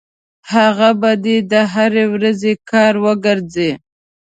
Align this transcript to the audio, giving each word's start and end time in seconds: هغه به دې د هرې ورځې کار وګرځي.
هغه 0.53 0.89
به 1.01 1.11
دې 1.23 1.37
د 1.51 1.53
هرې 1.73 2.05
ورځې 2.13 2.53
کار 2.71 2.93
وګرځي. 3.05 3.71